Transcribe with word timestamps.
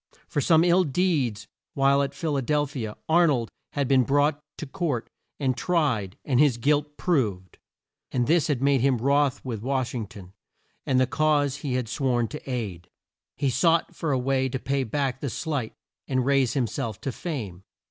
For 0.27 0.41
some 0.41 0.63
ill 0.63 0.83
deeds 0.83 1.47
while 1.75 2.01
at 2.01 2.15
Phil 2.15 2.35
a 2.35 2.41
del 2.41 2.65
phi 2.65 2.85
a 2.87 2.95
Ar 3.07 3.27
nold 3.27 3.51
had 3.73 3.87
been 3.87 4.01
brought 4.03 4.41
to 4.57 4.65
court 4.65 5.11
and 5.39 5.55
tried 5.55 6.17
and 6.25 6.39
his 6.39 6.57
guilt 6.57 6.97
proved, 6.97 7.59
and 8.11 8.25
this 8.25 8.47
had 8.47 8.63
made 8.63 8.81
him 8.81 8.97
wroth 8.97 9.45
with 9.45 9.61
Wash 9.61 9.93
ing 9.93 10.07
ton, 10.07 10.33
and 10.87 10.99
the 10.99 11.05
cause 11.05 11.57
he 11.57 11.75
had 11.75 11.87
sworn 11.87 12.27
to 12.29 12.49
aid. 12.49 12.89
He 13.37 13.51
sought 13.51 13.95
for 13.95 14.11
a 14.11 14.17
way 14.17 14.49
to 14.49 14.57
pay 14.57 14.83
back 14.83 15.19
the 15.19 15.29
slight 15.29 15.75
and 16.07 16.25
raise 16.25 16.53
him 16.55 16.65
self 16.65 16.99
to 17.01 17.11
fame. 17.11 17.61